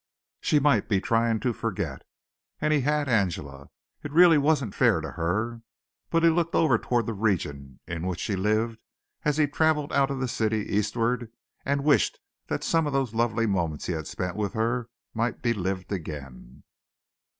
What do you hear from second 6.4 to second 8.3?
over toward the region in which